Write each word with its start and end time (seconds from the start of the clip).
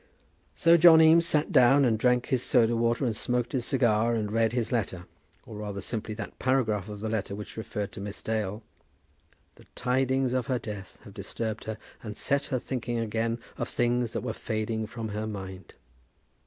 So 0.55 0.77
John 0.77 0.99
Eames 0.99 1.27
sat 1.27 1.51
down, 1.51 1.85
and 1.85 1.95
drank 1.99 2.25
his 2.29 2.41
soda 2.41 2.75
water, 2.75 3.05
and 3.05 3.15
smoked 3.15 3.51
his 3.51 3.65
cigar, 3.67 4.15
and 4.15 4.31
read 4.31 4.51
his 4.51 4.71
letter; 4.71 5.05
or 5.45 5.57
rather, 5.57 5.79
simply 5.79 6.15
that 6.15 6.39
paragraph 6.39 6.89
of 6.89 7.01
the 7.01 7.07
letter 7.07 7.35
which 7.35 7.55
referred 7.55 7.91
to 7.91 8.01
Miss 8.01 8.23
Dale. 8.23 8.63
"The 9.57 9.65
tidings 9.75 10.33
of 10.33 10.47
her 10.47 10.57
death 10.57 10.97
have 11.03 11.13
disturbed 11.13 11.65
her, 11.65 11.77
and 12.01 12.17
set 12.17 12.45
her 12.45 12.57
thinking 12.57 12.97
again 12.97 13.37
of 13.59 13.69
things 13.69 14.13
that 14.13 14.21
were 14.21 14.33
fading 14.33 14.87
from 14.87 15.09
her 15.09 15.27
mind." 15.27 15.75